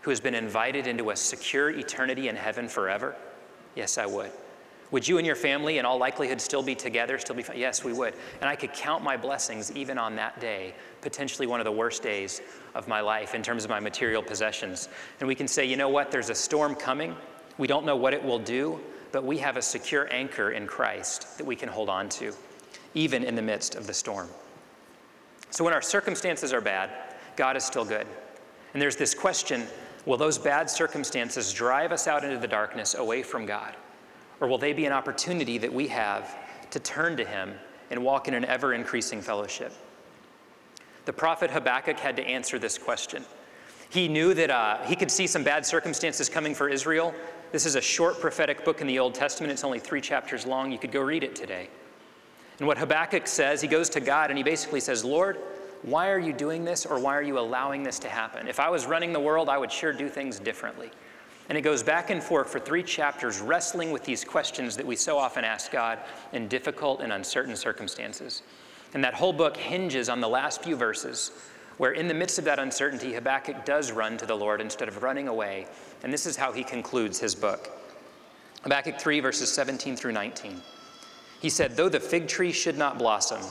[0.00, 3.14] who has been invited into a secure eternity in heaven forever?
[3.74, 4.30] Yes, I would.
[4.90, 7.44] Would you and your family, in all likelihood, still be together, still be?
[7.54, 8.14] Yes, we would.
[8.40, 12.02] And I could count my blessings even on that day, potentially one of the worst
[12.02, 12.42] days
[12.74, 14.90] of my life in terms of my material possessions.
[15.20, 16.10] And we can say, you know what?
[16.10, 17.16] There's a storm coming.
[17.56, 18.80] We don't know what it will do,
[19.12, 22.32] but we have a secure anchor in Christ that we can hold on to,
[22.94, 24.28] even in the midst of the storm.
[25.50, 26.90] So when our circumstances are bad,
[27.36, 28.06] God is still good.
[28.72, 29.66] And there's this question
[30.06, 33.76] will those bad circumstances drive us out into the darkness away from God?
[34.40, 36.36] Or will they be an opportunity that we have
[36.70, 37.54] to turn to Him
[37.90, 39.72] and walk in an ever increasing fellowship?
[41.04, 43.24] The prophet Habakkuk had to answer this question.
[43.90, 47.14] He knew that uh, he could see some bad circumstances coming for Israel.
[47.52, 49.52] This is a short prophetic book in the Old Testament.
[49.52, 50.72] It's only three chapters long.
[50.72, 51.68] You could go read it today.
[52.58, 55.36] And what Habakkuk says, he goes to God and he basically says, Lord,
[55.82, 58.48] why are you doing this or why are you allowing this to happen?
[58.48, 60.90] If I was running the world, I would sure do things differently.
[61.50, 64.96] And it goes back and forth for three chapters, wrestling with these questions that we
[64.96, 65.98] so often ask God
[66.32, 68.42] in difficult and uncertain circumstances.
[68.94, 71.32] And that whole book hinges on the last few verses,
[71.76, 75.02] where in the midst of that uncertainty, Habakkuk does run to the Lord instead of
[75.02, 75.66] running away.
[76.02, 77.70] And this is how he concludes his book
[78.62, 80.60] Habakkuk 3, verses 17 through 19.
[81.40, 83.42] He said, Though the fig tree should not blossom,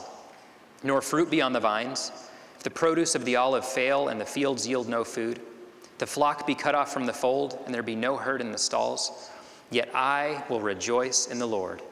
[0.82, 2.10] nor fruit be on the vines,
[2.56, 5.40] if the produce of the olive fail and the fields yield no food,
[5.98, 8.58] the flock be cut off from the fold and there be no herd in the
[8.58, 9.30] stalls,
[9.70, 11.82] yet I will rejoice in the Lord.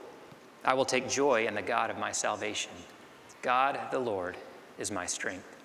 [0.64, 2.72] I will take joy in the God of my salvation.
[3.42, 4.36] God the Lord
[4.78, 5.56] is my strength.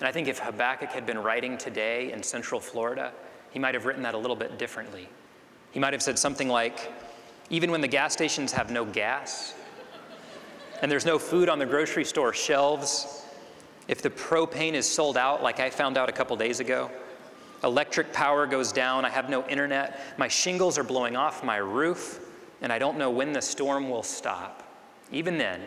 [0.00, 3.12] And I think if Habakkuk had been writing today in Central Florida,
[3.50, 5.08] he might have written that a little bit differently.
[5.72, 6.92] He might have said something like,
[7.50, 9.54] Even when the gas stations have no gas,
[10.82, 13.24] and there's no food on the grocery store shelves,
[13.88, 16.90] if the propane is sold out, like I found out a couple days ago,
[17.62, 22.20] electric power goes down, I have no internet, my shingles are blowing off my roof,
[22.62, 24.62] and I don't know when the storm will stop.
[25.12, 25.60] Even then,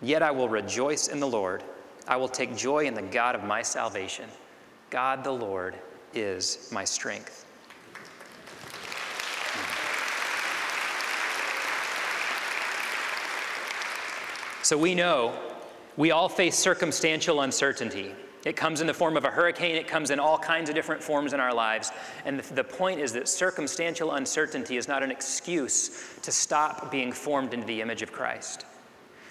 [0.00, 1.62] yet I will rejoice in the Lord.
[2.06, 4.28] I will take joy in the God of my salvation.
[4.90, 5.74] God the Lord
[6.14, 7.46] is my strength.
[14.62, 15.38] So we know
[15.96, 18.14] we all face circumstantial uncertainty.
[18.44, 21.02] It comes in the form of a hurricane, it comes in all kinds of different
[21.02, 21.90] forms in our lives.
[22.24, 25.90] And the, the, point is that circumstantial uncertainty is not an excuse
[26.22, 28.64] to stop being formed into the image of Christ.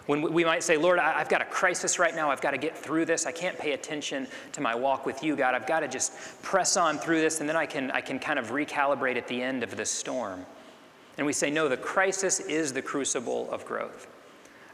[0.07, 2.77] When we might say, Lord, I've got a crisis right now, I've got to get
[2.77, 5.87] through this, I can't pay attention to my walk with you, God, I've got to
[5.87, 9.27] just press on through this, and then I can, I can kind of recalibrate at
[9.27, 10.45] the end of the storm.
[11.17, 14.07] And we say, no, the crisis is the crucible of growth.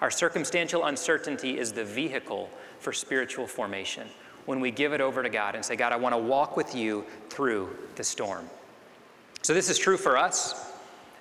[0.02, 4.08] Our circumstantial uncertainty is the vehicle for spiritual formation
[4.46, 6.74] when we give it over to God and say, God, I want to walk with
[6.74, 8.50] you through the storm.
[9.42, 10.67] So, this is true for us.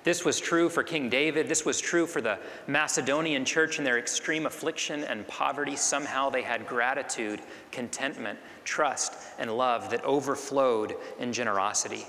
[0.07, 1.49] This was true for King David.
[1.49, 5.75] This was true for the Macedonian church in their extreme affliction and poverty.
[5.75, 7.41] Somehow they had gratitude,
[7.73, 12.05] contentment, trust, and love that overflowed in generosity.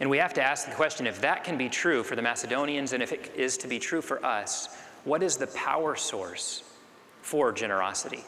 [0.00, 2.94] And we have to ask the question if that can be true for the Macedonians
[2.94, 6.62] and if it is to be true for us, what is the power source
[7.20, 8.24] for generosity?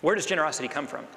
[0.00, 1.08] Where does generosity come from?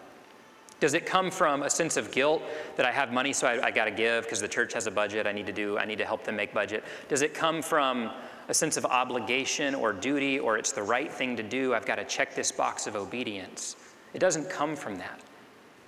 [0.80, 2.44] Does it come from a sense of guilt
[2.76, 4.92] that I have money, so I, I got to give because the church has a
[4.92, 6.84] budget I need to do, I need to help them make budget?
[7.10, 8.12] Does it come from
[8.48, 11.96] a sense of obligation or duty, or it's the right thing to do, I've got
[11.96, 13.76] to check this box of obedience?
[14.14, 15.20] It doesn't come from that.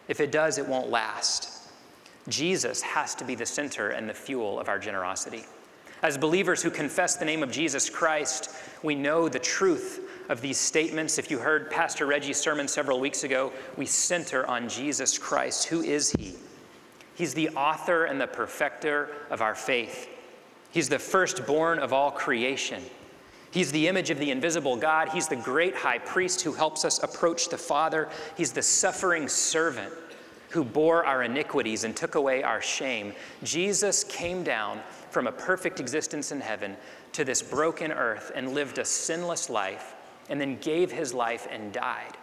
[0.07, 1.69] If it does, it won't last.
[2.27, 5.45] Jesus has to be the center and the fuel of our generosity.
[6.01, 8.51] As believers who confess the name of Jesus Christ,
[8.83, 11.17] we know the truth of these statements.
[11.17, 15.65] If you heard Pastor Reggie's sermon several weeks ago, we center on Jesus Christ.
[15.65, 16.35] Who is He?
[17.15, 20.07] He's the author and the perfecter of our faith.
[20.71, 22.83] He's the firstborn of all creation.
[23.51, 25.09] He's the image of the invisible God.
[25.09, 28.07] He's the great high priest who helps us approach the Father.
[28.37, 29.91] He's the suffering servant
[30.49, 33.13] who bore our iniquities and took away our shame.
[33.43, 36.77] Jesus came down from a perfect existence in heaven
[37.13, 39.95] to this broken earth and lived a sinless life
[40.29, 42.17] and then gave his life and died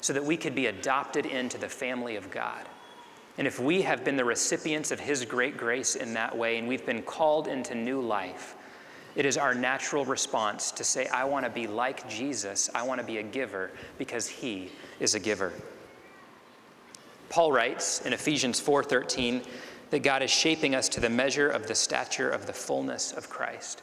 [0.00, 2.66] so that we could be adopted into the family of God.
[3.38, 6.66] And if we have been the recipients of his great grace in that way and
[6.66, 8.56] we've been called into new life,
[9.14, 12.70] it is our natural response to say, I want to be like Jesus.
[12.74, 14.70] I want to be a giver because he
[15.00, 15.52] is a giver.
[17.28, 19.44] Paul writes in Ephesians 4:13
[19.90, 23.28] that God is shaping us to the measure of the stature of the fullness of
[23.28, 23.82] Christ.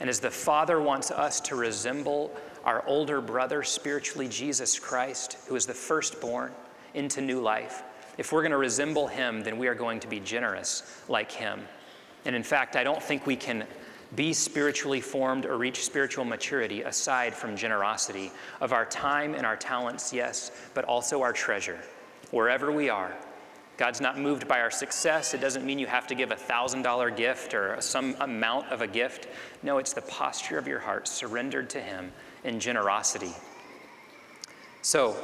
[0.00, 5.56] And as the Father wants us to resemble our older brother spiritually Jesus Christ, who
[5.56, 6.52] is the firstborn
[6.94, 7.82] into new life,
[8.18, 11.66] if we're going to resemble him, then we are going to be generous like him.
[12.24, 13.66] And in fact, I don't think we can
[14.14, 19.56] be spiritually formed or reach spiritual maturity aside from generosity of our time and our
[19.56, 21.78] talents, yes, but also our treasure
[22.30, 23.12] wherever we are.
[23.82, 25.34] God's not moved by our success.
[25.34, 28.86] It doesn't mean you have to give a $1,000 gift or some amount of a
[28.86, 29.26] gift.
[29.64, 32.12] No, it's the posture of your heart surrendered to Him
[32.44, 33.32] in generosity.
[34.82, 35.16] So,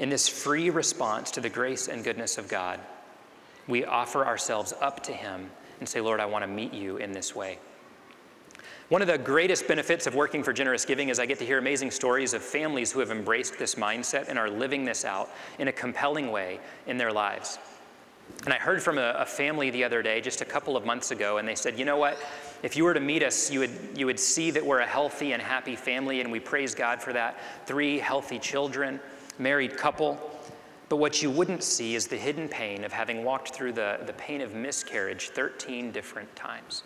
[0.00, 2.80] in this free response to the grace and goodness of God,
[3.68, 7.12] we offer ourselves up to Him and say, Lord, I want to meet you in
[7.12, 7.60] this way.
[8.88, 11.58] One of the greatest benefits of working for Generous Giving is I get to hear
[11.58, 15.68] amazing stories of families who have embraced this mindset and are living this out in
[15.68, 17.60] a compelling way in their lives.
[18.44, 21.10] And I heard from a, a, family the other day, just a couple of months
[21.10, 22.16] ago, and they said, you know what?
[22.62, 25.32] If you were to meet us, you would, you would see that we're a healthy
[25.32, 27.40] and happy family, and we praise God for that.
[27.66, 29.00] Three healthy children,
[29.38, 30.18] married couple.
[30.88, 34.12] But what you wouldn't see is the hidden pain of having walked through the, the
[34.12, 36.84] pain of miscarriage 13 different times.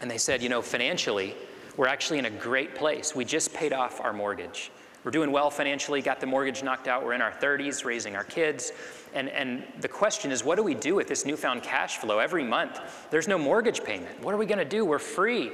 [0.00, 1.34] And they said, you know, financially,
[1.76, 3.14] we're actually in a great place.
[3.14, 4.70] We just paid off our mortgage.
[5.08, 7.02] We're doing well financially, got the mortgage knocked out.
[7.02, 8.72] We're in our 30s, raising our kids.
[9.14, 12.44] And, and the question is, what do we do with this newfound cash flow every
[12.44, 12.78] month?
[13.10, 14.22] There's no mortgage payment.
[14.22, 14.84] What are we going to do?
[14.84, 15.46] We're free.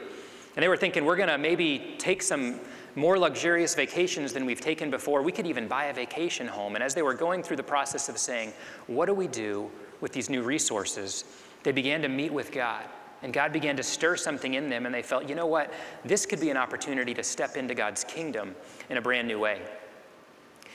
[0.57, 2.59] And they were thinking, we're going to maybe take some
[2.97, 5.23] more luxurious vacations than we've taken before.
[5.23, 6.75] We could even buy a vacation home.
[6.75, 8.53] And as they were going through the process of saying,
[8.89, 11.27] what do we do with these new resources?
[11.63, 12.87] They began to meet with God.
[13.25, 15.73] And God began to stir something in them, and they felt, you know what?
[16.05, 18.55] This could be an opportunity to step into God's kingdom
[18.91, 19.63] in a brand new way.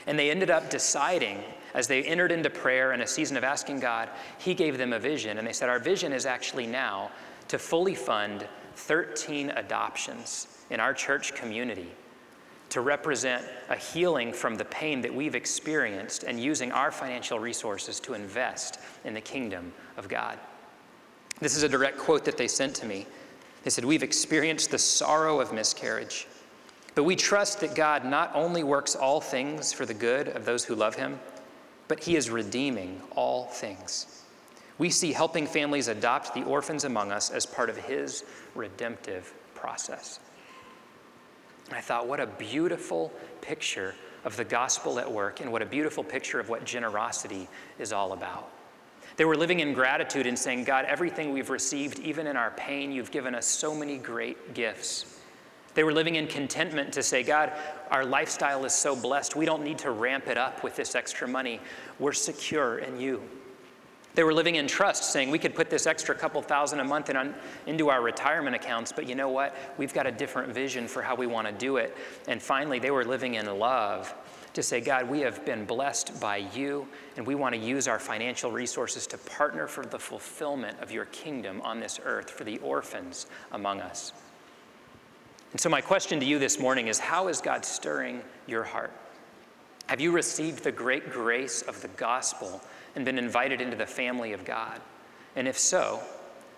[0.08, 1.44] And they ended up deciding,
[1.76, 4.10] as they entered into prayer and a season of asking God,
[4.40, 5.38] He gave them a vision.
[5.38, 7.12] And they said, Our vision is actually now
[7.50, 11.92] to fully fund 13 adoptions in our church community
[12.70, 18.00] to represent a healing from the pain that we've experienced and using our financial resources
[18.00, 20.40] to invest in the kingdom of God.
[21.40, 23.08] This is a direct quote that they sent to me.
[23.64, 26.28] They said, We've experienced the sorrow of miscarriage,
[26.96, 30.66] but we trust that God not only works all things for the good of those
[30.66, 31.20] who love him,
[31.88, 34.24] but he is redeeming all things.
[34.78, 38.24] We see helping families adopt the orphans among us as part of his
[38.56, 40.20] redemptive process.
[41.72, 46.04] I thought, what a beautiful picture of the gospel at work, and what a beautiful
[46.04, 47.48] picture of what generosity
[47.78, 48.50] is all about.
[49.20, 52.90] They were living in gratitude and saying, God, everything we've received, even in our pain,
[52.90, 55.20] you've given us so many great gifts.
[55.74, 57.52] They were living in contentment to say, God,
[57.92, 61.28] our lifestyle is so blessed, we don't need to ramp it up with this extra
[61.28, 61.60] money.
[62.00, 63.22] We're secure in you.
[64.16, 67.10] They were living in trust, saying we could put this extra couple thousand a month
[67.10, 67.36] in on,
[67.68, 69.54] into our retirement accounts, but you know what?
[69.78, 71.98] We've got a different vision for how we want to do it.
[72.30, 74.16] And finally, they were living in love
[74.60, 77.98] to say, God, we have been blessed by you, and we want to use our
[77.98, 82.58] financial resources to partner for the fulfillment of your kingdom on this earth for the
[82.58, 84.12] orphans among us.
[85.54, 88.92] And so, my question to you this morning is how is God stirring your heart?
[89.88, 92.62] Have you received the great grace of the gospel
[92.96, 94.82] and been invited into the family of God?
[95.38, 96.02] And if so,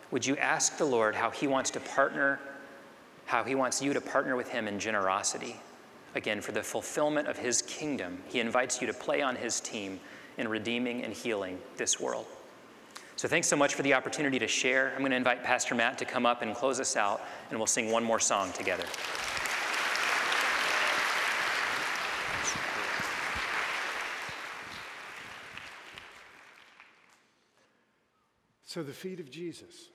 [0.09, 2.39] would you ask the Lord how He wants to partner,
[3.25, 5.61] how He wants you to partner with Him in generosity?
[6.15, 9.99] Again, for the fulfillment of his kingdom, he invites you to play on his team
[10.37, 12.25] in redeeming and healing this world.
[13.15, 14.91] So, thanks so much for the opportunity to share.
[14.93, 17.67] I'm going to invite Pastor Matt to come up and close us out, and we'll
[17.67, 18.85] sing one more song together.
[28.65, 29.89] So, the feet of Jesus,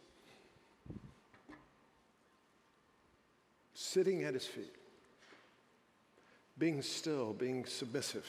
[3.75, 4.77] sitting at his feet
[6.59, 8.27] being still, being submissive,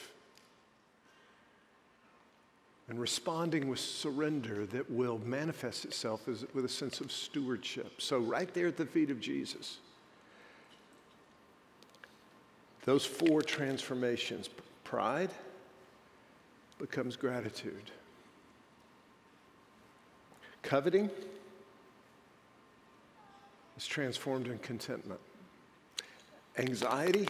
[2.88, 8.00] and responding with surrender that will manifest itself as, with a sense of stewardship.
[8.00, 9.78] So, right there at the feet of Jesus,
[12.84, 14.48] those four transformations
[14.84, 15.30] pride,
[16.78, 17.90] becomes gratitude.
[20.62, 21.10] Coveting
[23.76, 25.20] is transformed in contentment.
[26.56, 27.28] Anxiety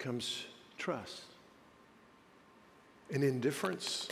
[0.00, 0.46] becomes
[0.78, 1.24] trust.
[3.12, 4.08] And indifference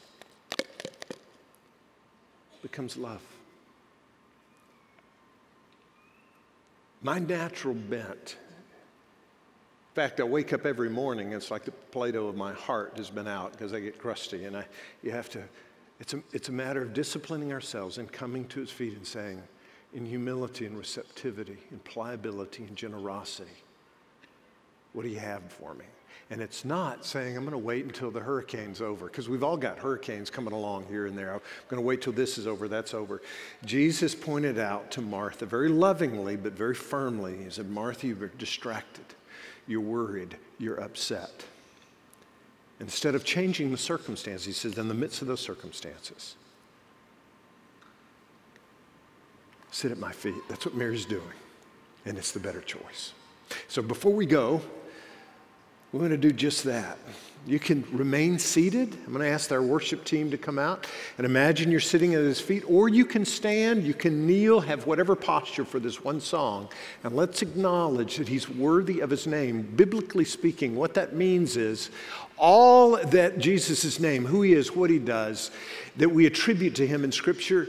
[2.61, 3.23] becomes love.
[7.01, 8.37] My natural bent
[9.97, 13.11] in fact, I wake up every morning, it's like the Play-Doh of my heart has
[13.11, 14.45] been out because I get crusty.
[14.45, 14.65] And I,
[15.03, 15.43] you have to,
[15.99, 19.43] it's a, it's a matter of disciplining ourselves and coming to his feet and saying,
[19.93, 23.51] in humility and receptivity, in pliability and generosity,
[24.99, 25.85] what do you have for me?
[26.29, 29.57] And it's not saying, I'm going to wait until the hurricane's over, because we've all
[29.57, 31.33] got hurricanes coming along here and there.
[31.33, 33.23] I'm going to wait till this is over, that's over.
[33.65, 39.05] Jesus pointed out to Martha very lovingly, but very firmly, He said, Martha, you're distracted,
[39.69, 41.45] you're worried, you're upset.
[42.81, 46.35] Instead of changing the circumstances, He says, in the midst of those circumstances,
[49.71, 50.43] sit at my feet.
[50.49, 51.23] That's what Mary's doing,
[52.05, 53.13] and it's the better choice.
[53.67, 54.61] So before we go,
[55.93, 56.99] we're going to do just that.
[57.47, 58.95] You can remain seated.
[59.07, 60.87] I'm going to ask our worship team to come out
[61.17, 64.87] and imagine you're sitting at his feet, or you can stand, you can kneel, have
[64.87, 66.69] whatever posture for this one song.
[67.05, 69.63] And let's acknowledge that he's worthy of his name.
[69.63, 71.91] Biblically speaking, what that means is
[72.37, 75.51] all that Jesus' name, who he is, what he does,
[75.97, 77.69] that we attribute to him in Scripture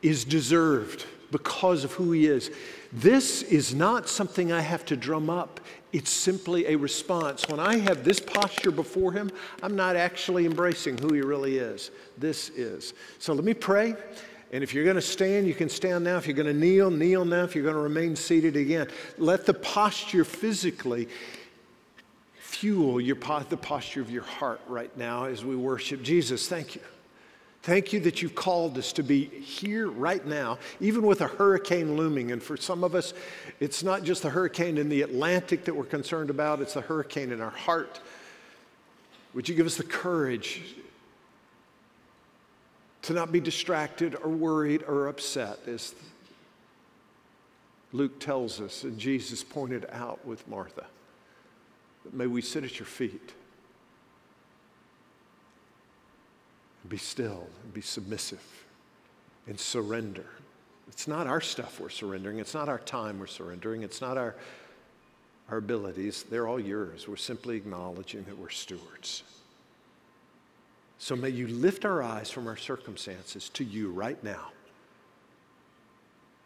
[0.00, 2.50] is deserved because of who he is.
[2.92, 5.60] This is not something I have to drum up.
[5.94, 7.46] It's simply a response.
[7.48, 9.30] When I have this posture before Him,
[9.62, 11.92] I'm not actually embracing who He really is.
[12.18, 12.94] This is.
[13.20, 13.94] So let me pray.
[14.50, 16.16] And if you're going to stand, you can stand now.
[16.16, 17.44] If you're going to kneel, kneel now.
[17.44, 18.88] If you're going to remain seated again,
[19.18, 21.08] let the posture physically
[22.34, 23.16] fuel your,
[23.48, 26.48] the posture of your heart right now as we worship Jesus.
[26.48, 26.80] Thank you.
[27.64, 31.96] Thank you that you've called us to be here right now, even with a hurricane
[31.96, 32.30] looming.
[32.30, 33.14] And for some of us,
[33.58, 37.32] it's not just the hurricane in the Atlantic that we're concerned about, it's the hurricane
[37.32, 38.00] in our heart.
[39.32, 40.60] Would you give us the courage
[43.00, 45.94] to not be distracted or worried or upset, as
[47.94, 50.84] Luke tells us and Jesus pointed out with Martha?
[52.12, 53.32] May we sit at your feet.
[56.88, 58.42] Be still be submissive
[59.46, 60.26] and surrender.
[60.88, 62.38] It's not our stuff we're surrendering.
[62.38, 63.82] It's not our time we're surrendering.
[63.82, 64.34] It's not our,
[65.50, 66.24] our abilities.
[66.24, 67.08] They're all yours.
[67.08, 69.22] We're simply acknowledging that we're stewards.
[70.98, 74.52] So may you lift our eyes from our circumstances to you right now.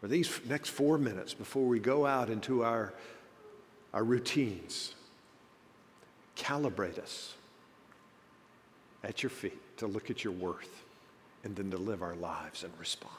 [0.01, 2.93] For these next four minutes before we go out into our,
[3.93, 4.95] our routines,
[6.37, 7.33] calibrate us
[9.03, 10.83] at your feet to look at your worth
[11.43, 13.13] and then to live our lives in response.